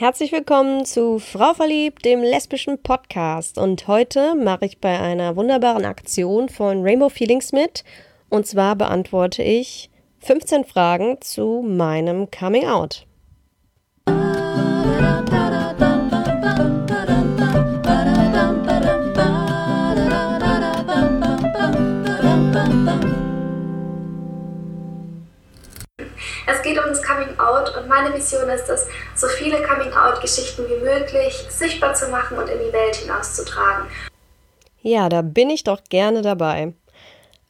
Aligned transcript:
Herzlich 0.00 0.30
willkommen 0.30 0.84
zu 0.84 1.18
Frau 1.18 1.54
Verliebt, 1.54 2.04
dem 2.04 2.22
lesbischen 2.22 2.80
Podcast. 2.80 3.58
Und 3.58 3.88
heute 3.88 4.36
mache 4.36 4.64
ich 4.64 4.78
bei 4.78 4.96
einer 4.96 5.34
wunderbaren 5.34 5.84
Aktion 5.84 6.48
von 6.48 6.84
Rainbow 6.84 7.08
Feelings 7.08 7.50
mit. 7.50 7.82
Und 8.28 8.46
zwar 8.46 8.76
beantworte 8.76 9.42
ich 9.42 9.90
15 10.20 10.66
Fragen 10.66 11.20
zu 11.20 11.64
meinem 11.66 12.30
Coming 12.30 12.68
Out. 12.68 13.08
Es 26.50 26.62
geht 26.62 26.78
um 26.78 26.88
das 26.88 27.02
Coming 27.02 27.38
Out 27.38 27.76
und 27.76 27.88
meine 27.88 28.08
Mission 28.08 28.48
ist 28.48 28.70
es, 28.70 28.86
so 29.14 29.26
viele 29.26 29.62
Coming 29.62 29.92
Out-Geschichten 29.92 30.64
wie 30.66 30.82
möglich 30.82 31.34
sichtbar 31.50 31.92
zu 31.92 32.08
machen 32.08 32.38
und 32.38 32.48
in 32.48 32.58
die 32.58 32.72
Welt 32.72 32.96
hinauszutragen. 32.96 33.86
Ja, 34.80 35.10
da 35.10 35.20
bin 35.20 35.50
ich 35.50 35.64
doch 35.64 35.84
gerne 35.90 36.22
dabei. 36.22 36.72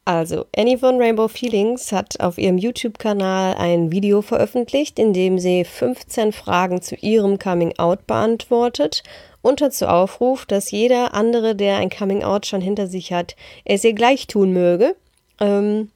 Also, 0.04 0.46
Annie 0.56 0.78
von 0.78 1.00
Rainbow 1.00 1.28
Feelings 1.28 1.92
hat 1.92 2.18
auf 2.18 2.38
ihrem 2.38 2.58
YouTube-Kanal 2.58 3.54
ein 3.56 3.92
Video 3.92 4.20
veröffentlicht, 4.20 4.98
in 4.98 5.12
dem 5.12 5.38
sie 5.38 5.64
15 5.64 6.32
Fragen 6.32 6.82
zu 6.82 6.96
ihrem 6.96 7.38
Coming 7.38 7.78
Out 7.78 8.04
beantwortet 8.08 9.04
und 9.42 9.60
dazu 9.60 9.86
aufruft, 9.86 10.50
dass 10.50 10.72
jeder 10.72 11.14
andere, 11.14 11.54
der 11.54 11.76
ein 11.76 11.90
Coming 11.90 12.24
Out 12.24 12.46
schon 12.46 12.62
hinter 12.62 12.88
sich 12.88 13.12
hat, 13.12 13.36
es 13.64 13.84
ihr 13.84 13.92
gleich 13.92 14.26
tun 14.26 14.52
möge. 14.52 14.96
Ähm, 15.40 15.90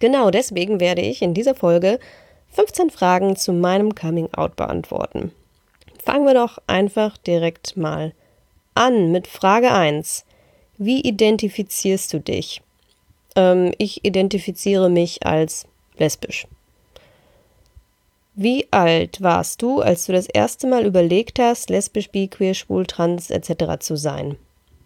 Genau 0.00 0.30
deswegen 0.30 0.80
werde 0.80 1.02
ich 1.02 1.22
in 1.22 1.34
dieser 1.34 1.54
Folge 1.54 1.98
15 2.50 2.90
Fragen 2.90 3.36
zu 3.36 3.52
meinem 3.52 3.94
Coming 3.94 4.32
Out 4.34 4.56
beantworten. 4.56 5.32
Fangen 6.02 6.26
wir 6.26 6.34
doch 6.34 6.58
einfach 6.66 7.18
direkt 7.18 7.76
mal 7.76 8.12
an 8.74 9.10
mit 9.12 9.26
Frage 9.26 9.72
1. 9.72 10.24
Wie 10.78 11.00
identifizierst 11.00 12.12
du 12.12 12.20
dich? 12.20 12.62
Ähm, 13.36 13.72
ich 13.78 14.04
identifiziere 14.04 14.88
mich 14.88 15.26
als 15.26 15.66
lesbisch. 15.98 16.46
Wie 18.34 18.68
alt 18.70 19.20
warst 19.20 19.62
du, 19.62 19.80
als 19.80 20.06
du 20.06 20.12
das 20.12 20.26
erste 20.26 20.68
Mal 20.68 20.86
überlegt 20.86 21.40
hast, 21.40 21.70
lesbisch, 21.70 22.08
bi, 22.10 22.28
queer, 22.28 22.54
schwul, 22.54 22.86
trans 22.86 23.30
etc. 23.30 23.80
zu 23.80 23.96
sein? 23.96 24.36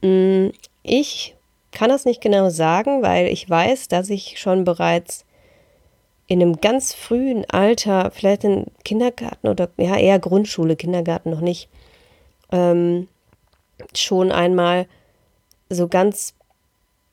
Mm, 0.01 0.49
ich 0.83 1.35
kann 1.73 1.91
das 1.91 2.05
nicht 2.05 2.21
genau 2.21 2.51
sagen, 2.51 3.03
weil 3.03 3.27
ich 3.27 3.49
weiß, 3.49 3.89
dass 3.89 4.11
ich 4.11 4.39
schon 4.39 4.65
bereits 4.65 5.25
in 6.27 6.41
einem 6.41 6.61
ganz 6.61 6.95
frühen 6.95 7.45
Alter, 7.51 8.11
vielleicht 8.13 8.45
in 8.45 8.67
Kindergarten 8.85 9.49
oder 9.49 9.69
ja 9.77 9.97
eher 9.97 10.19
Grundschule, 10.19 10.77
Kindergarten 10.77 11.31
noch 11.31 11.41
nicht, 11.41 11.69
ähm, 12.53 13.09
schon 13.95 14.31
einmal 14.31 14.87
so 15.69 15.89
ganz 15.89 16.35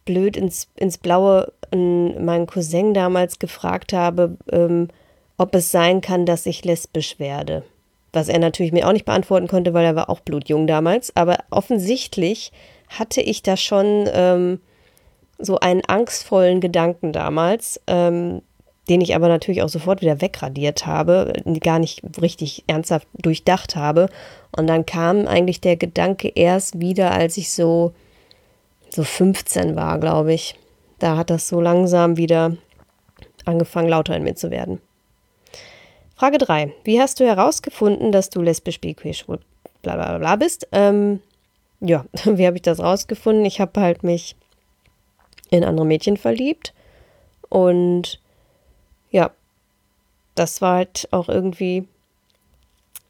blöd 0.05 0.37
ins, 0.37 0.67
ins 0.75 0.97
Blaue 0.97 1.51
meinen 1.71 2.47
Cousin 2.47 2.93
damals 2.93 3.39
gefragt 3.39 3.93
habe, 3.93 4.37
ähm, 4.51 4.89
ob 5.37 5.53
es 5.53 5.71
sein 5.71 6.01
kann, 6.01 6.25
dass 6.25 6.45
ich 6.45 6.65
lesbisch 6.65 7.19
werde. 7.19 7.63
Was 8.11 8.27
er 8.27 8.39
natürlich 8.39 8.71
mir 8.71 8.87
auch 8.87 8.91
nicht 8.91 9.05
beantworten 9.05 9.47
konnte, 9.47 9.73
weil 9.73 9.85
er 9.85 9.95
war 9.95 10.09
auch 10.09 10.19
blutjung 10.19 10.65
damals. 10.65 11.15
Aber 11.15 11.37
offensichtlich 11.51 12.51
hatte 12.89 13.21
ich 13.21 13.43
da 13.43 13.55
schon 13.55 14.09
ähm, 14.11 14.59
so 15.37 15.59
einen 15.59 15.83
angstvollen 15.85 16.59
Gedanken 16.59 17.13
damals, 17.13 17.79
ähm, 17.87 18.41
den 18.89 19.01
ich 19.01 19.15
aber 19.15 19.27
natürlich 19.27 19.61
auch 19.61 19.69
sofort 19.69 20.01
wieder 20.01 20.19
wegradiert 20.19 20.85
habe, 20.85 21.33
gar 21.61 21.79
nicht 21.79 22.01
richtig 22.19 22.63
ernsthaft 22.67 23.07
durchdacht 23.13 23.75
habe. 23.75 24.09
Und 24.55 24.67
dann 24.67 24.85
kam 24.85 25.27
eigentlich 25.27 25.61
der 25.61 25.77
Gedanke 25.77 26.31
erst 26.33 26.79
wieder, 26.79 27.11
als 27.11 27.37
ich 27.37 27.51
so, 27.51 27.93
so 28.89 29.03
15 29.03 29.75
war, 29.75 29.99
glaube 29.99 30.33
ich. 30.33 30.55
Da 30.97 31.15
hat 31.15 31.29
das 31.29 31.47
so 31.47 31.61
langsam 31.61 32.17
wieder 32.17 32.57
angefangen, 33.45 33.89
lauter 33.89 34.15
in 34.15 34.23
mir 34.23 34.35
zu 34.35 34.49
werden. 34.49 34.81
Frage 36.15 36.39
3. 36.39 36.73
Wie 36.83 36.99
hast 36.99 37.19
du 37.19 37.25
herausgefunden, 37.25 38.11
dass 38.11 38.29
du 38.29 38.41
lesbisch, 38.41 38.81
bi, 38.81 38.93
queer, 38.93 39.13
schwul, 39.13 39.39
bla 39.83 39.95
bla 39.95 40.17
bla 40.17 40.35
bist? 40.35 40.67
Ähm, 40.71 41.21
ja, 41.81 42.05
wie 42.25 42.45
habe 42.45 42.57
ich 42.57 42.63
das 42.63 42.79
rausgefunden? 42.79 43.45
Ich 43.45 43.59
habe 43.59 43.79
halt 43.79 44.03
mich 44.03 44.35
in 45.49 45.63
andere 45.63 45.85
Mädchen 45.85 46.17
verliebt 46.17 46.73
und 47.49 48.19
ja, 49.11 49.31
das 50.35 50.61
war 50.61 50.77
halt 50.77 51.07
auch 51.11 51.27
irgendwie 51.27 51.87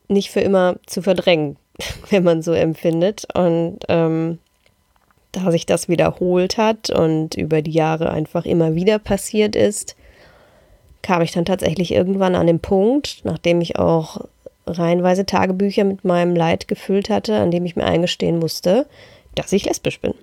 nicht 0.07 0.31
für 0.31 0.39
immer 0.39 0.77
zu 0.85 1.01
verdrängen, 1.01 1.57
wenn 2.09 2.23
man 2.23 2.41
so 2.41 2.53
empfindet. 2.53 3.27
Und 3.35 3.79
ähm, 3.87 4.39
da 5.31 5.51
sich 5.51 5.65
das 5.65 5.87
wiederholt 5.87 6.57
hat 6.57 6.89
und 6.89 7.35
über 7.35 7.61
die 7.61 7.71
Jahre 7.71 8.09
einfach 8.09 8.45
immer 8.45 8.73
wieder 8.75 8.97
passiert 8.97 9.55
ist, 9.55 9.95
kam 11.01 11.21
ich 11.21 11.31
dann 11.31 11.45
tatsächlich 11.45 11.93
irgendwann 11.93 12.35
an 12.35 12.47
den 12.47 12.59
Punkt, 12.59 13.21
nachdem 13.23 13.61
ich 13.61 13.77
auch 13.77 14.25
reihenweise 14.71 15.25
Tagebücher 15.25 15.83
mit 15.83 16.03
meinem 16.05 16.35
Leid 16.35 16.67
gefüllt 16.67 17.09
hatte, 17.09 17.37
an 17.37 17.51
dem 17.51 17.65
ich 17.65 17.75
mir 17.75 17.85
eingestehen 17.85 18.39
musste, 18.39 18.87
dass 19.35 19.53
ich 19.53 19.65
lesbisch 19.65 19.99
bin. 19.99 20.13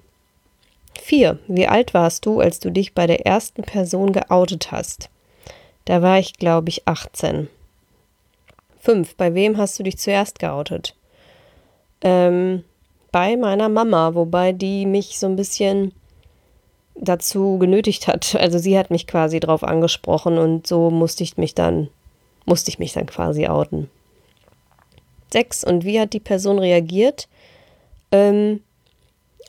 4. 1.03 1.39
Wie 1.47 1.69
alt 1.69 1.95
warst 1.95 2.27
du, 2.27 2.41
als 2.41 2.59
du 2.59 2.71
dich 2.71 2.95
bei 2.95 3.07
der 3.07 3.27
ersten 3.27 3.63
Person 3.63 4.13
geoutet 4.13 4.73
hast? 4.73 5.11
Da 5.85 6.03
war 6.03 6.19
ich, 6.19 6.35
glaube 6.35 6.69
ich, 6.69 6.89
18. 6.89 7.49
5. 8.81 9.17
Bei 9.17 9.35
wem 9.35 9.57
hast 9.57 9.79
du 9.79 9.83
dich 9.83 9.99
zuerst 9.99 10.39
geoutet? 10.39 10.95
Ähm, 12.03 12.65
bei 13.13 13.37
meiner 13.37 13.69
Mama, 13.69 14.15
wobei 14.15 14.53
die 14.53 14.87
mich 14.87 15.19
so 15.19 15.27
ein 15.27 15.37
bisschen 15.37 15.93
dazu 16.95 17.59
genötigt 17.59 18.09
hat. 18.09 18.35
Also 18.41 18.59
sie 18.59 18.79
hat 18.79 18.91
mich 18.91 19.07
quasi 19.07 19.41
drauf 19.41 19.63
angesprochen 19.63 20.39
und 20.39 20.67
so 20.67 20.91
musste 20.91 21.25
ich 21.25 21.37
mich 21.37 21.55
dann, 21.55 21.89
musste 22.45 22.71
ich 22.71 22.79
mich 22.79 22.93
dann 22.93 23.07
quasi 23.07 23.47
outen. 23.47 23.91
6. 25.33 25.65
Und 25.65 25.85
wie 25.85 26.01
hat 26.01 26.13
die 26.13 26.21
Person 26.21 26.59
reagiert? 26.59 27.29
Ähm, 28.13 28.63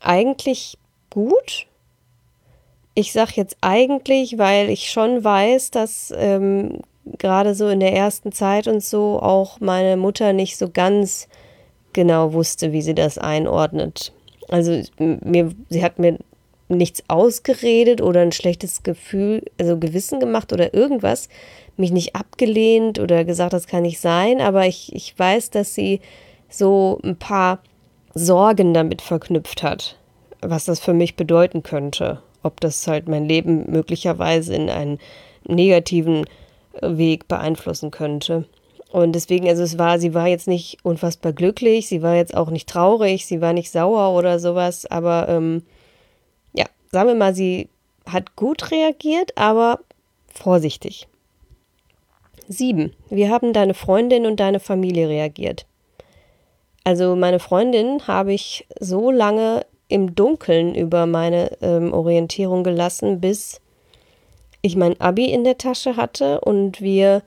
eigentlich 0.01 0.77
gut. 1.09 1.67
Ich 2.93 3.11
sage 3.11 3.33
jetzt 3.35 3.57
eigentlich, 3.61 4.37
weil 4.37 4.69
ich 4.69 4.89
schon 4.89 5.23
weiß, 5.23 5.71
dass 5.71 6.13
ähm, 6.17 6.79
gerade 7.17 7.53
so 7.55 7.67
in 7.67 7.79
der 7.79 7.93
ersten 7.93 8.31
Zeit 8.31 8.67
und 8.67 8.83
so 8.83 9.19
auch 9.21 9.59
meine 9.59 9.97
Mutter 9.97 10.33
nicht 10.33 10.57
so 10.57 10.69
ganz 10.69 11.27
genau 11.93 12.33
wusste, 12.33 12.71
wie 12.71 12.81
sie 12.81 12.95
das 12.95 13.17
einordnet. 13.17 14.13
Also 14.49 14.81
mir, 14.97 15.51
sie 15.69 15.83
hat 15.83 15.99
mir 15.99 16.17
nichts 16.69 17.03
ausgeredet 17.07 18.01
oder 18.01 18.21
ein 18.21 18.31
schlechtes 18.31 18.83
Gefühl, 18.83 19.43
also 19.59 19.77
Gewissen 19.77 20.19
gemacht 20.19 20.51
oder 20.51 20.73
irgendwas, 20.73 21.29
mich 21.79 21.91
nicht 21.91 22.15
abgelehnt 22.15 22.99
oder 22.99 23.25
gesagt, 23.25 23.53
das 23.53 23.67
kann 23.67 23.83
nicht 23.83 23.99
sein, 23.99 24.41
aber 24.41 24.65
ich, 24.65 24.93
ich 24.95 25.17
weiß, 25.17 25.51
dass 25.51 25.73
sie 25.73 26.01
so 26.49 26.99
ein 27.03 27.17
paar 27.17 27.59
Sorgen 28.13 28.73
damit 28.73 29.01
verknüpft 29.01 29.63
hat 29.63 29.97
was 30.41 30.65
das 30.65 30.79
für 30.79 30.93
mich 30.93 31.15
bedeuten 31.15 31.63
könnte. 31.63 32.21
Ob 32.43 32.59
das 32.59 32.87
halt 32.87 33.07
mein 33.07 33.25
Leben 33.25 33.69
möglicherweise 33.71 34.55
in 34.55 34.69
einen 34.69 34.99
negativen 35.45 36.25
Weg 36.81 37.27
beeinflussen 37.27 37.91
könnte. 37.91 38.45
Und 38.91 39.13
deswegen, 39.13 39.47
also 39.47 39.63
es 39.63 39.77
war, 39.77 39.99
sie 39.99 40.13
war 40.13 40.27
jetzt 40.27 40.47
nicht 40.47 40.77
unfassbar 40.83 41.33
glücklich, 41.33 41.87
sie 41.87 42.01
war 42.01 42.15
jetzt 42.15 42.35
auch 42.35 42.49
nicht 42.49 42.69
traurig, 42.69 43.25
sie 43.25 43.41
war 43.41 43.53
nicht 43.53 43.71
sauer 43.71 44.17
oder 44.17 44.39
sowas, 44.39 44.85
aber 44.85 45.27
ähm, 45.27 45.63
ja, 46.53 46.65
sagen 46.91 47.09
wir 47.09 47.15
mal, 47.15 47.35
sie 47.35 47.67
hat 48.05 48.35
gut 48.37 48.71
reagiert, 48.71 49.37
aber 49.37 49.79
vorsichtig. 50.33 51.07
Sieben. 52.47 52.93
Wie 53.09 53.29
haben 53.29 53.53
deine 53.53 53.73
Freundin 53.73 54.25
und 54.25 54.39
deine 54.39 54.59
Familie 54.59 55.09
reagiert? 55.09 55.65
Also 56.83 57.15
meine 57.15 57.39
Freundin 57.39 58.07
habe 58.07 58.33
ich 58.33 58.65
so 58.79 59.11
lange 59.11 59.65
im 59.89 60.15
Dunkeln 60.15 60.73
über 60.75 61.05
meine 61.05 61.51
ähm, 61.61 61.93
Orientierung 61.93 62.63
gelassen, 62.63 63.19
bis 63.19 63.61
ich 64.61 64.75
mein 64.75 64.99
Abi 64.99 65.25
in 65.25 65.43
der 65.43 65.57
Tasche 65.57 65.97
hatte 65.97 66.41
und 66.41 66.81
wir 66.81 67.23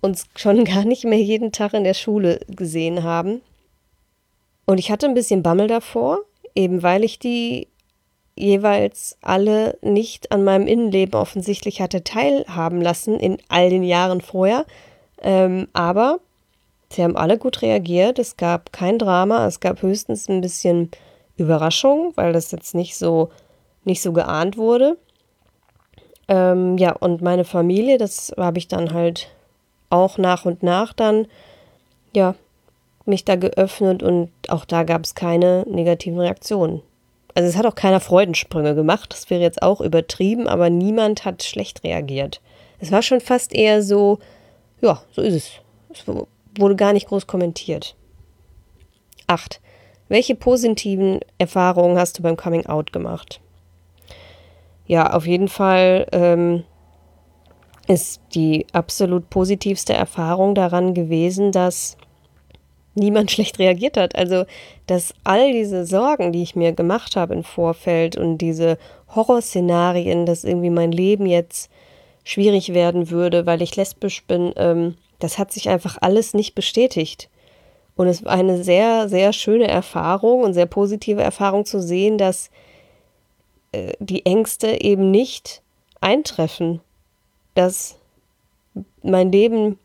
uns 0.00 0.26
schon 0.36 0.64
gar 0.64 0.84
nicht 0.84 1.04
mehr 1.04 1.20
jeden 1.20 1.52
Tag 1.52 1.74
in 1.74 1.84
der 1.84 1.94
Schule 1.94 2.40
gesehen 2.48 3.02
haben. 3.02 3.40
Und 4.66 4.78
ich 4.78 4.90
hatte 4.90 5.06
ein 5.06 5.14
bisschen 5.14 5.42
Bammel 5.42 5.68
davor, 5.68 6.18
eben 6.54 6.82
weil 6.82 7.04
ich 7.04 7.18
die 7.18 7.68
jeweils 8.38 9.18
alle 9.20 9.76
nicht 9.82 10.32
an 10.32 10.44
meinem 10.44 10.66
Innenleben 10.66 11.14
offensichtlich 11.14 11.80
hatte 11.80 12.04
teilhaben 12.04 12.80
lassen 12.80 13.18
in 13.18 13.38
all 13.48 13.70
den 13.70 13.82
Jahren 13.82 14.20
vorher. 14.20 14.64
Ähm, 15.20 15.68
aber 15.72 16.20
sie 16.90 17.02
haben 17.02 17.16
alle 17.16 17.38
gut 17.38 17.62
reagiert. 17.62 18.18
Es 18.18 18.36
gab 18.36 18.72
kein 18.72 18.98
Drama. 18.98 19.46
Es 19.46 19.60
gab 19.60 19.82
höchstens 19.82 20.28
ein 20.28 20.40
bisschen 20.40 20.90
Überraschung, 21.36 22.12
weil 22.16 22.32
das 22.32 22.50
jetzt 22.50 22.74
nicht 22.74 22.96
so, 22.96 23.30
nicht 23.84 24.02
so 24.02 24.12
geahnt 24.12 24.56
wurde. 24.56 24.96
Ähm, 26.28 26.76
ja, 26.78 26.92
und 26.92 27.22
meine 27.22 27.44
Familie, 27.44 27.98
das 27.98 28.32
habe 28.36 28.58
ich 28.58 28.68
dann 28.68 28.92
halt 28.92 29.28
auch 29.90 30.18
nach 30.18 30.44
und 30.44 30.62
nach 30.62 30.92
dann, 30.92 31.26
ja, 32.14 32.34
mich 33.06 33.24
da 33.24 33.36
geöffnet 33.36 34.02
und 34.02 34.30
auch 34.48 34.66
da 34.66 34.84
gab 34.84 35.04
es 35.04 35.14
keine 35.14 35.64
negativen 35.68 36.20
Reaktionen. 36.20 36.82
Also 37.38 37.50
es 37.50 37.56
hat 37.56 37.66
auch 37.66 37.76
keiner 37.76 38.00
Freudensprünge 38.00 38.74
gemacht, 38.74 39.12
das 39.12 39.30
wäre 39.30 39.40
jetzt 39.40 39.62
auch 39.62 39.80
übertrieben, 39.80 40.48
aber 40.48 40.70
niemand 40.70 41.24
hat 41.24 41.44
schlecht 41.44 41.84
reagiert. 41.84 42.40
Es 42.80 42.90
war 42.90 43.00
schon 43.00 43.20
fast 43.20 43.54
eher 43.54 43.80
so, 43.84 44.18
ja, 44.80 45.00
so 45.12 45.22
ist 45.22 45.34
es. 45.34 45.50
Es 45.94 46.02
wurde 46.58 46.74
gar 46.74 46.92
nicht 46.92 47.06
groß 47.06 47.28
kommentiert. 47.28 47.94
8. 49.28 49.60
Welche 50.08 50.34
positiven 50.34 51.20
Erfahrungen 51.38 51.96
hast 51.96 52.18
du 52.18 52.24
beim 52.24 52.36
Coming 52.36 52.66
Out 52.66 52.92
gemacht? 52.92 53.40
Ja, 54.86 55.12
auf 55.12 55.24
jeden 55.24 55.46
Fall 55.46 56.08
ähm, 56.10 56.64
ist 57.86 58.20
die 58.34 58.66
absolut 58.72 59.30
positivste 59.30 59.92
Erfahrung 59.92 60.56
daran 60.56 60.92
gewesen, 60.92 61.52
dass 61.52 61.98
niemand 62.98 63.30
schlecht 63.32 63.58
reagiert 63.58 63.96
hat. 63.96 64.16
Also, 64.16 64.44
dass 64.86 65.14
all 65.24 65.52
diese 65.52 65.86
Sorgen, 65.86 66.32
die 66.32 66.42
ich 66.42 66.56
mir 66.56 66.72
gemacht 66.72 67.16
habe 67.16 67.34
im 67.34 67.44
Vorfeld 67.44 68.16
und 68.16 68.38
diese 68.38 68.78
Horrorszenarien, 69.14 70.26
dass 70.26 70.44
irgendwie 70.44 70.70
mein 70.70 70.92
Leben 70.92 71.26
jetzt 71.26 71.70
schwierig 72.24 72.74
werden 72.74 73.10
würde, 73.10 73.46
weil 73.46 73.62
ich 73.62 73.76
lesbisch 73.76 74.24
bin, 74.24 74.52
ähm, 74.56 74.96
das 75.18 75.38
hat 75.38 75.52
sich 75.52 75.68
einfach 75.68 75.98
alles 76.00 76.34
nicht 76.34 76.54
bestätigt. 76.54 77.28
Und 77.96 78.06
es 78.06 78.24
war 78.24 78.32
eine 78.32 78.62
sehr, 78.62 79.08
sehr 79.08 79.32
schöne 79.32 79.66
Erfahrung 79.66 80.42
und 80.42 80.54
sehr 80.54 80.66
positive 80.66 81.22
Erfahrung 81.22 81.64
zu 81.64 81.82
sehen, 81.82 82.16
dass 82.16 82.50
äh, 83.72 83.94
die 83.98 84.24
Ängste 84.24 84.80
eben 84.80 85.10
nicht 85.10 85.62
eintreffen, 86.00 86.80
dass 87.54 87.96
mein 89.02 89.32
Leben 89.32 89.78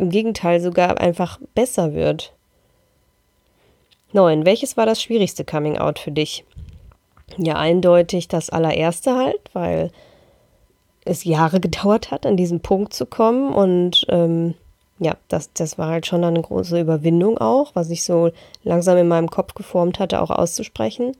im 0.00 0.10
Gegenteil 0.10 0.60
sogar 0.60 0.98
einfach 1.00 1.38
besser 1.54 1.94
wird. 1.94 2.32
9. 4.12 4.44
Welches 4.44 4.76
war 4.76 4.86
das 4.86 5.02
schwierigste 5.02 5.44
Coming 5.44 5.78
Out 5.78 5.98
für 5.98 6.10
dich? 6.10 6.44
Ja, 7.36 7.56
eindeutig 7.56 8.26
das 8.26 8.50
allererste 8.50 9.14
halt, 9.14 9.40
weil 9.52 9.90
es 11.04 11.24
Jahre 11.24 11.60
gedauert 11.60 12.10
hat, 12.10 12.26
an 12.26 12.36
diesen 12.36 12.60
Punkt 12.60 12.92
zu 12.92 13.06
kommen. 13.06 13.52
Und 13.52 14.06
ähm, 14.08 14.54
ja, 14.98 15.16
das, 15.28 15.52
das 15.52 15.78
war 15.78 15.88
halt 15.88 16.06
schon 16.06 16.24
eine 16.24 16.42
große 16.42 16.80
Überwindung 16.80 17.38
auch, 17.38 17.74
was 17.74 17.90
ich 17.90 18.04
so 18.04 18.30
langsam 18.64 18.98
in 18.98 19.08
meinem 19.08 19.30
Kopf 19.30 19.54
geformt 19.54 19.98
hatte, 19.98 20.20
auch 20.20 20.30
auszusprechen. 20.30 21.16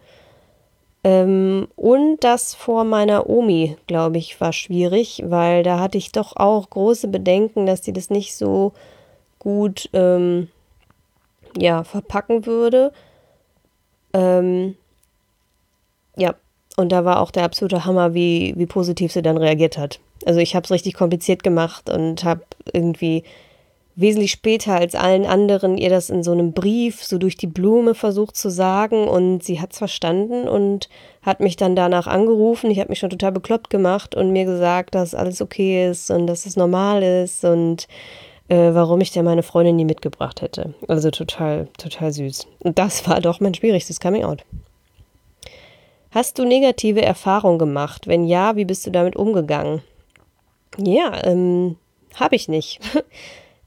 Ähm, 1.02 1.68
und 1.76 2.18
das 2.20 2.54
vor 2.54 2.84
meiner 2.84 3.28
Omi, 3.28 3.76
glaube 3.86 4.18
ich, 4.18 4.40
war 4.40 4.52
schwierig, 4.52 5.22
weil 5.26 5.62
da 5.62 5.78
hatte 5.78 5.98
ich 5.98 6.12
doch 6.12 6.36
auch 6.36 6.68
große 6.68 7.08
Bedenken, 7.08 7.66
dass 7.66 7.84
sie 7.84 7.92
das 7.92 8.10
nicht 8.10 8.34
so 8.34 8.72
gut 9.38 9.88
ähm, 9.94 10.48
ja, 11.56 11.84
verpacken 11.84 12.44
würde. 12.44 12.92
Ähm, 14.12 14.76
ja, 16.16 16.34
und 16.76 16.92
da 16.92 17.04
war 17.04 17.20
auch 17.20 17.30
der 17.30 17.44
absolute 17.44 17.84
Hammer, 17.84 18.12
wie, 18.12 18.54
wie 18.56 18.66
positiv 18.66 19.12
sie 19.12 19.22
dann 19.22 19.38
reagiert 19.38 19.78
hat. 19.78 20.00
Also 20.26 20.40
ich 20.40 20.54
habe 20.54 20.64
es 20.64 20.70
richtig 20.70 20.94
kompliziert 20.94 21.42
gemacht 21.42 21.88
und 21.88 22.24
habe 22.24 22.42
irgendwie 22.72 23.24
wesentlich 23.96 24.30
später 24.30 24.74
als 24.74 24.94
allen 24.94 25.26
anderen 25.26 25.76
ihr 25.76 25.90
das 25.90 26.10
in 26.10 26.22
so 26.22 26.32
einem 26.32 26.52
Brief 26.52 27.02
so 27.04 27.18
durch 27.18 27.36
die 27.36 27.46
Blume 27.46 27.94
versucht 27.94 28.36
zu 28.36 28.50
sagen 28.50 29.08
und 29.08 29.42
sie 29.42 29.60
hat 29.60 29.72
es 29.72 29.78
verstanden 29.78 30.48
und 30.48 30.88
hat 31.22 31.40
mich 31.40 31.56
dann 31.56 31.76
danach 31.76 32.06
angerufen. 32.06 32.70
Ich 32.70 32.78
habe 32.78 32.90
mich 32.90 32.98
schon 32.98 33.10
total 33.10 33.32
bekloppt 33.32 33.68
gemacht 33.68 34.14
und 34.14 34.32
mir 34.32 34.44
gesagt, 34.44 34.94
dass 34.94 35.14
alles 35.14 35.42
okay 35.42 35.90
ist 35.90 36.10
und 36.10 36.26
dass 36.26 36.46
es 36.46 36.56
normal 36.56 37.02
ist 37.02 37.44
und 37.44 37.88
äh, 38.48 38.74
warum 38.74 39.00
ich 39.00 39.12
denn 39.12 39.24
meine 39.24 39.42
Freundin 39.42 39.76
nie 39.76 39.84
mitgebracht 39.84 40.40
hätte. 40.40 40.74
Also 40.88 41.10
total, 41.10 41.68
total 41.78 42.12
süß. 42.12 42.46
Und 42.60 42.78
das 42.78 43.06
war 43.08 43.20
doch 43.20 43.40
mein 43.40 43.54
schwierigstes 43.54 44.00
Coming 44.00 44.24
Out. 44.24 44.44
Hast 46.10 46.38
du 46.38 46.44
negative 46.44 47.02
Erfahrungen 47.02 47.58
gemacht? 47.58 48.08
Wenn 48.08 48.24
ja, 48.24 48.56
wie 48.56 48.64
bist 48.64 48.84
du 48.86 48.90
damit 48.90 49.14
umgegangen? 49.14 49.82
Ja, 50.76 51.24
ähm, 51.24 51.76
habe 52.14 52.34
ich 52.34 52.48
nicht. 52.48 52.80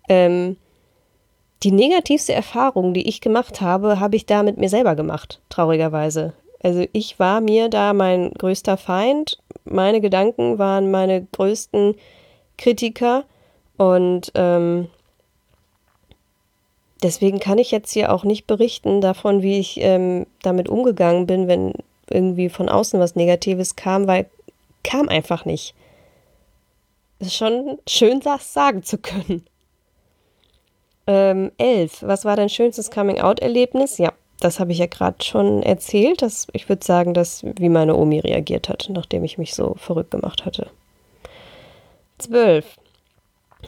ähm, 0.10 0.58
die 1.64 1.72
negativste 1.72 2.34
Erfahrung, 2.34 2.94
die 2.94 3.08
ich 3.08 3.22
gemacht 3.22 3.62
habe, 3.62 4.00
habe 4.00 4.16
ich 4.16 4.26
da 4.26 4.44
mit 4.44 4.58
mir 4.58 4.70
selber 4.70 4.96
gemacht, 4.96 5.40
traurigerweise. 5.50 6.34
Also 6.62 6.86
ich 6.94 7.20
war 7.20 7.42
mir 7.42 7.70
da 7.70 7.94
mein 7.94 8.32
größter 8.32 8.78
Feind. 8.78 9.38
Meine 9.66 10.02
Gedanken 10.02 10.60
waren 10.60 10.92
meine 10.92 11.26
größten 11.32 11.96
Kritiker 12.58 13.24
und 13.78 14.32
ähm, 14.36 14.88
deswegen 17.02 17.40
kann 17.40 17.58
ich 17.58 17.72
jetzt 17.72 17.92
hier 17.92 18.14
auch 18.14 18.24
nicht 18.24 18.48
berichten 18.48 19.02
davon, 19.02 19.42
wie 19.42 19.60
ich 19.60 19.80
ähm, 19.82 20.26
damit 20.42 20.70
umgegangen 20.70 21.28
bin, 21.28 21.48
wenn 21.48 21.74
irgendwie 22.10 22.50
von 22.50 22.70
außen 22.70 23.00
was 23.00 23.16
Negatives 23.16 23.76
kam, 23.76 24.08
weil 24.08 24.30
kam 24.84 25.08
einfach 25.08 25.46
nicht. 25.46 25.76
Es 27.20 27.28
ist 27.28 27.36
schon 27.36 27.80
schön, 27.88 28.20
das 28.20 28.54
sagen 28.54 28.84
zu 28.84 28.98
können. 28.98 29.46
Ähm, 31.06 31.52
elf. 31.58 32.02
Was 32.02 32.26
war 32.26 32.36
dein 32.36 32.50
schönstes 32.50 32.92
Coming-out-Erlebnis? 32.92 33.98
Ja, 33.98 34.14
das 34.40 34.60
habe 34.60 34.72
ich 34.72 34.78
ja 34.78 34.86
gerade 34.86 35.24
schon 35.24 35.64
erzählt. 35.64 36.22
Dass, 36.22 36.48
ich 36.54 36.70
würde 36.70 36.86
sagen, 36.86 37.14
dass 37.14 37.44
wie 37.44 37.70
meine 37.70 37.96
Omi 37.96 38.20
reagiert 38.20 38.70
hat, 38.70 38.88
nachdem 38.90 39.24
ich 39.24 39.38
mich 39.38 39.54
so 39.54 39.76
verrückt 39.78 40.12
gemacht 40.12 40.46
hatte. 40.46 40.68
Zwölf. 42.18 42.78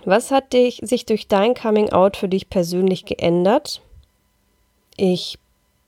Was 0.04 0.32
hat 0.32 0.54
dich, 0.54 0.80
sich 0.84 1.06
durch 1.06 1.28
dein 1.28 1.54
Coming-out 1.54 2.18
für 2.18 2.28
dich 2.28 2.50
persönlich 2.50 3.06
geändert? 3.06 3.82
Ich 4.98 5.40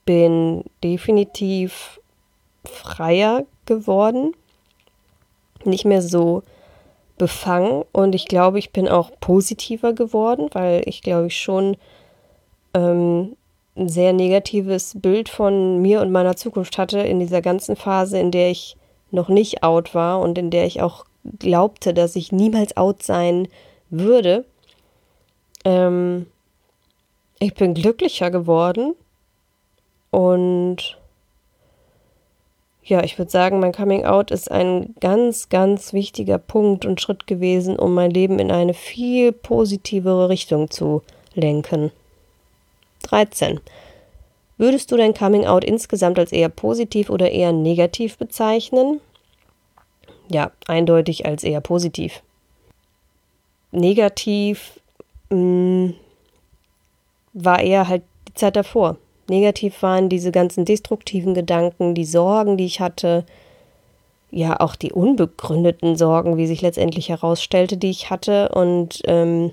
bin 0.04 0.64
definitiv 0.82 2.00
freier 2.64 3.44
geworden, 3.66 4.34
nicht 5.64 5.84
mehr 5.84 6.02
so 6.02 6.42
befangen 7.18 7.84
und 7.92 8.14
ich 8.14 8.26
glaube, 8.26 8.58
ich 8.58 8.72
bin 8.72 8.88
auch 8.88 9.10
positiver 9.20 9.92
geworden, 9.92 10.48
weil 10.52 10.82
ich 10.86 11.02
glaube 11.02 11.26
ich 11.26 11.38
schon 11.38 11.76
ähm, 12.74 13.36
ein 13.76 13.88
sehr 13.88 14.12
negatives 14.12 14.94
Bild 15.00 15.28
von 15.28 15.80
mir 15.80 16.00
und 16.00 16.10
meiner 16.10 16.36
Zukunft 16.36 16.78
hatte 16.78 17.00
in 17.00 17.20
dieser 17.20 17.42
ganzen 17.42 17.76
Phase, 17.76 18.18
in 18.18 18.30
der 18.30 18.50
ich 18.50 18.76
noch 19.10 19.28
nicht 19.28 19.62
out 19.62 19.94
war 19.94 20.20
und 20.20 20.36
in 20.38 20.50
der 20.50 20.66
ich 20.66 20.82
auch 20.82 21.04
glaubte, 21.38 21.94
dass 21.94 22.16
ich 22.16 22.32
niemals 22.32 22.76
out 22.76 23.02
sein 23.02 23.48
würde. 23.90 24.44
Ähm, 25.64 26.26
ich 27.38 27.54
bin 27.54 27.74
glücklicher 27.74 28.30
geworden 28.30 28.94
und 30.10 30.97
ja, 32.88 33.04
ich 33.04 33.18
würde 33.18 33.30
sagen, 33.30 33.60
mein 33.60 33.72
Coming 33.72 34.06
Out 34.06 34.30
ist 34.30 34.50
ein 34.50 34.94
ganz, 35.00 35.50
ganz 35.50 35.92
wichtiger 35.92 36.38
Punkt 36.38 36.86
und 36.86 37.00
Schritt 37.00 37.26
gewesen, 37.26 37.78
um 37.78 37.92
mein 37.92 38.10
Leben 38.10 38.38
in 38.38 38.50
eine 38.50 38.72
viel 38.72 39.32
positivere 39.32 40.30
Richtung 40.30 40.70
zu 40.70 41.02
lenken. 41.34 41.92
13. 43.02 43.60
Würdest 44.56 44.90
du 44.90 44.96
dein 44.96 45.12
Coming 45.12 45.44
Out 45.44 45.64
insgesamt 45.64 46.18
als 46.18 46.32
eher 46.32 46.48
positiv 46.48 47.10
oder 47.10 47.30
eher 47.30 47.52
negativ 47.52 48.16
bezeichnen? 48.16 49.00
Ja, 50.30 50.50
eindeutig 50.66 51.26
als 51.26 51.44
eher 51.44 51.60
positiv. 51.60 52.22
Negativ 53.70 54.80
mh, 55.28 55.36
mm, 55.36 55.94
war 57.34 57.60
eher 57.60 57.86
halt 57.86 58.02
die 58.28 58.34
Zeit 58.34 58.56
davor. 58.56 58.96
Negativ 59.28 59.82
waren 59.82 60.08
diese 60.08 60.32
ganzen 60.32 60.64
destruktiven 60.64 61.34
Gedanken, 61.34 61.94
die 61.94 62.04
Sorgen, 62.04 62.56
die 62.56 62.66
ich 62.66 62.80
hatte, 62.80 63.24
ja 64.30 64.60
auch 64.60 64.76
die 64.76 64.92
unbegründeten 64.92 65.96
Sorgen, 65.96 66.36
wie 66.36 66.46
sich 66.46 66.60
letztendlich 66.60 67.08
herausstellte, 67.08 67.76
die 67.76 67.90
ich 67.90 68.10
hatte 68.10 68.50
und 68.50 69.02
ähm, 69.04 69.52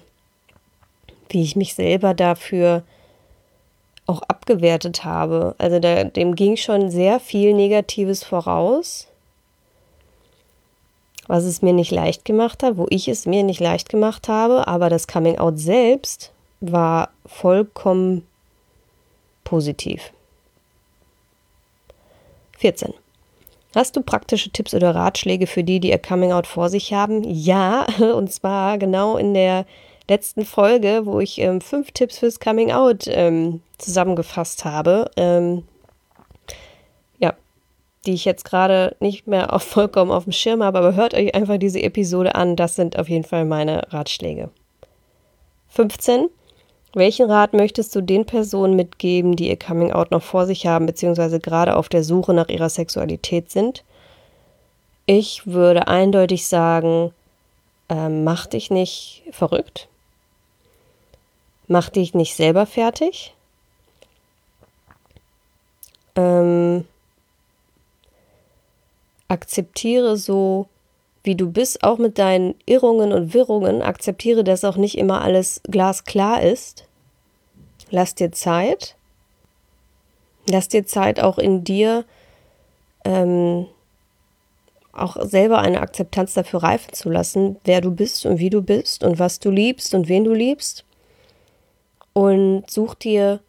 wie 1.30 1.42
ich 1.42 1.56
mich 1.56 1.76
selber 1.76 2.14
dafür 2.14 2.84
auch 4.08 4.22
abgewertet 4.24 5.04
habe. 5.04 5.56
Also 5.58 5.80
da, 5.80 6.04
dem 6.04 6.36
ging 6.36 6.58
schon 6.58 6.92
sehr 6.92 7.20
viel 7.20 7.54
Negatives 7.54 8.24
voraus, 8.24 9.08
was 11.28 11.44
es 11.44 11.62
mir 11.62 11.74
nicht 11.74 11.92
leicht 11.92 12.24
gemacht 12.24 12.62
hat, 12.62 12.78
wo 12.78 12.86
ich 12.90 13.08
es 13.08 13.26
mir 13.26 13.44
nicht 13.44 13.60
leicht 13.60 13.90
gemacht 13.90 14.28
habe, 14.28 14.68
aber 14.68 14.90
das 14.90 15.08
Coming 15.08 15.40
Out 15.40 15.58
selbst 15.58 16.32
war 16.60 17.10
vollkommen 17.26 18.28
positiv. 19.46 20.12
14. 22.58 22.94
Hast 23.74 23.96
du 23.96 24.02
praktische 24.02 24.50
Tipps 24.52 24.74
oder 24.74 24.96
Ratschläge 24.96 25.48
für 25.48 25.64
die, 25.64 25.80
die 25.80 25.90
ihr 25.90 25.98
Coming 25.98 26.32
Out 26.32 26.48
vor 26.48 26.70
sich 26.70 26.94
haben? 26.94 27.24
Ja, 27.24 27.86
und 28.00 28.32
zwar 28.32 28.78
genau 28.78 29.18
in 29.18 29.34
der 29.34 29.66
letzten 30.08 30.46
Folge, 30.46 31.02
wo 31.06 31.20
ich 31.20 31.40
ähm, 31.40 31.62
fünf 31.62 31.92
Tipps 31.92 32.20
fürs 32.20 32.40
Coming 32.40 32.72
Out 32.72 33.06
ähm, 33.08 33.62
zusammengefasst 33.78 34.64
habe. 34.64 35.12
Ähm, 35.18 35.64
ja, 37.20 37.34
die 38.06 38.14
ich 38.14 38.24
jetzt 38.24 38.46
gerade 38.46 38.96
nicht 39.00 39.28
mehr 39.28 39.54
auf, 39.54 39.64
vollkommen 39.64 40.12
auf 40.12 40.24
dem 40.24 40.34
Schirm 40.34 40.64
habe, 40.64 40.78
aber 40.78 40.96
hört 40.96 41.14
euch 41.14 41.36
einfach 41.36 41.58
diese 41.58 41.82
Episode 41.82 42.36
an. 42.36 42.56
Das 42.56 42.76
sind 42.76 42.98
auf 42.98 43.10
jeden 43.10 43.26
Fall 43.26 43.46
meine 43.46 43.92
Ratschläge. 43.92 44.50
15. 45.70 46.30
Welchen 46.96 47.30
Rat 47.30 47.52
möchtest 47.52 47.94
du 47.94 48.00
den 48.00 48.26
Personen 48.26 48.78
mitgeben, 48.78 49.36
die 49.36 49.50
ihr 49.50 49.60
Coming 49.60 49.92
Out 49.92 50.12
noch 50.12 50.24
vor 50.24 50.46
sich 50.46 50.66
haben, 50.66 50.86
beziehungsweise 50.86 51.42
gerade 51.42 51.76
auf 51.76 51.90
der 51.90 52.06
Suche 52.06 52.34
nach 52.34 52.48
ihrer 52.48 52.70
Sexualität 52.70 53.52
sind? 53.52 53.84
Ich 55.06 55.46
würde 55.46 55.90
eindeutig 55.90 56.48
sagen, 56.48 57.12
äh, 57.90 58.08
mach 58.08 58.46
dich 58.46 58.72
nicht 58.72 59.24
verrückt. 59.32 59.90
Mach 61.68 61.90
dich 61.90 62.14
nicht 62.14 62.34
selber 62.34 62.66
fertig. 62.66 63.34
Ähm, 66.16 66.86
akzeptiere 69.28 70.16
so, 70.16 70.70
wie 71.26 71.36
du 71.36 71.52
bist, 71.52 71.84
auch 71.84 71.98
mit 71.98 72.18
deinen 72.18 72.56
Irrungen 72.66 73.12
und 73.12 73.34
Wirrungen. 73.34 73.82
Akzeptiere, 73.82 74.44
dass 74.44 74.64
auch 74.64 74.78
nicht 74.78 74.98
immer 74.98 75.22
alles 75.22 75.62
glasklar 75.64 76.42
ist. 76.42 76.88
Lass 77.90 78.16
dir 78.16 78.32
Zeit. 78.32 78.96
Lass 80.48 80.68
dir 80.68 80.86
Zeit, 80.86 81.20
auch 81.20 81.38
in 81.38 81.64
dir 81.64 82.06
ähm, 83.04 83.68
auch 84.92 85.18
selber 85.22 85.60
eine 85.60 85.82
Akzeptanz 85.82 86.34
dafür 86.34 86.64
reifen 86.64 86.94
zu 86.94 87.10
lassen, 87.10 87.58
wer 87.66 87.82
du 87.82 87.92
bist 87.92 88.26
und 88.26 88.40
wie 88.40 88.50
du 88.50 88.62
bist 88.62 89.04
und 89.04 89.20
was 89.20 89.40
du 89.40 89.50
liebst 89.50 89.94
und 89.94 90.08
wen 90.08 90.24
du 90.24 90.34
liebst. 90.34 90.86
Und 92.14 92.64
such 92.70 92.96
dir 92.96 93.42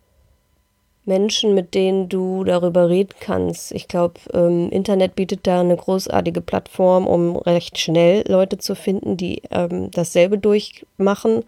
Menschen, 1.06 1.54
mit 1.54 1.74
denen 1.74 2.08
du 2.08 2.42
darüber 2.44 2.88
reden 2.88 3.14
kannst. 3.20 3.72
Ich 3.72 3.86
glaube, 3.86 4.20
ähm, 4.34 4.68
Internet 4.70 5.14
bietet 5.14 5.46
da 5.46 5.60
eine 5.60 5.76
großartige 5.76 6.40
Plattform, 6.40 7.06
um 7.06 7.36
recht 7.36 7.78
schnell 7.78 8.24
Leute 8.26 8.58
zu 8.58 8.74
finden, 8.74 9.16
die 9.16 9.42
ähm, 9.50 9.90
dasselbe 9.92 10.36
durchmachen 10.36 11.44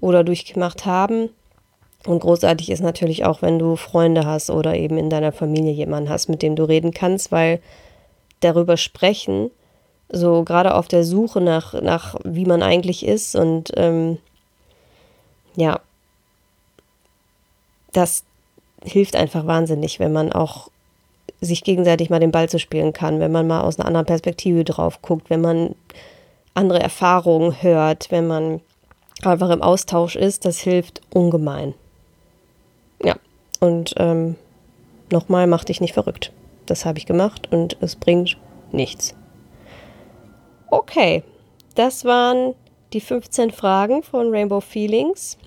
oder 0.00 0.22
durchgemacht 0.22 0.84
haben. 0.84 1.30
Und 2.06 2.20
großartig 2.20 2.70
ist 2.70 2.82
natürlich 2.82 3.24
auch, 3.24 3.42
wenn 3.42 3.58
du 3.58 3.76
Freunde 3.76 4.24
hast 4.24 4.50
oder 4.50 4.76
eben 4.76 4.98
in 4.98 5.10
deiner 5.10 5.32
Familie 5.32 5.72
jemanden 5.72 6.10
hast, 6.10 6.28
mit 6.28 6.42
dem 6.42 6.54
du 6.54 6.64
reden 6.64 6.92
kannst, 6.92 7.32
weil 7.32 7.60
darüber 8.40 8.76
sprechen, 8.76 9.50
so 10.10 10.44
gerade 10.44 10.74
auf 10.74 10.88
der 10.88 11.04
Suche 11.04 11.40
nach, 11.40 11.80
nach 11.80 12.16
wie 12.24 12.44
man 12.44 12.62
eigentlich 12.62 13.06
ist 13.06 13.36
und 13.36 13.70
ähm, 13.76 14.18
ja, 15.56 15.80
das 17.92 18.24
hilft 18.84 19.16
einfach 19.16 19.46
wahnsinnig, 19.46 20.00
wenn 20.00 20.12
man 20.12 20.32
auch 20.32 20.70
sich 21.40 21.64
gegenseitig 21.64 22.10
mal 22.10 22.20
den 22.20 22.32
Ball 22.32 22.48
zu 22.48 22.58
spielen 22.58 22.92
kann, 22.92 23.20
wenn 23.20 23.32
man 23.32 23.46
mal 23.46 23.62
aus 23.62 23.78
einer 23.78 23.86
anderen 23.86 24.06
Perspektive 24.06 24.64
drauf 24.64 25.00
guckt, 25.02 25.30
wenn 25.30 25.40
man 25.40 25.74
andere 26.54 26.80
Erfahrungen 26.80 27.62
hört, 27.62 28.10
wenn 28.10 28.26
man 28.26 28.60
einfach 29.22 29.50
im 29.50 29.62
Austausch 29.62 30.16
ist, 30.16 30.44
das 30.44 30.58
hilft 30.58 31.00
ungemein. 31.12 31.74
Ja, 33.02 33.16
und 33.60 33.94
ähm, 33.98 34.36
nochmal, 35.10 35.46
mach 35.46 35.64
dich 35.64 35.80
nicht 35.80 35.94
verrückt. 35.94 36.32
Das 36.66 36.84
habe 36.84 36.98
ich 36.98 37.06
gemacht 37.06 37.48
und 37.50 37.76
es 37.80 37.96
bringt 37.96 38.36
nichts. 38.72 39.14
Okay, 40.70 41.22
das 41.74 42.04
waren 42.04 42.54
die 42.92 43.00
15 43.00 43.50
Fragen 43.50 44.02
von 44.02 44.30
Rainbow 44.30 44.60
Feelings. 44.60 45.38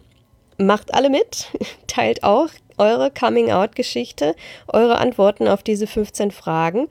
Macht 0.58 0.94
alle 0.94 1.10
mit, 1.10 1.48
teilt 1.88 2.24
auch 2.24 2.50
eure 2.78 3.12
Coming-out-Geschichte, 3.12 4.36
eure 4.68 4.98
Antworten 4.98 5.48
auf 5.48 5.64
diese 5.64 5.88
15 5.88 6.32
Fragen. 6.32 6.88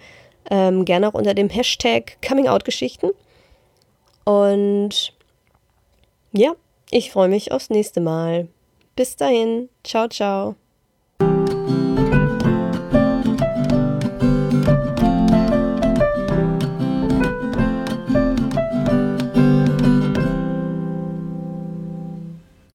Ähm, 0.50 0.84
gerne 0.84 1.08
auch 1.08 1.14
unter 1.14 1.34
dem 1.34 1.48
Hashtag 1.48 2.16
Coming-out-Geschichten. 2.26 3.10
Und 4.24 5.12
ja, 6.32 6.52
ich 6.90 7.10
freue 7.10 7.28
mich 7.28 7.52
aufs 7.52 7.70
nächste 7.70 8.00
Mal. 8.00 8.48
Bis 8.96 9.16
dahin, 9.16 9.68
ciao, 9.84 10.08
ciao. 10.08 10.56